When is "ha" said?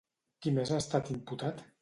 0.73-0.79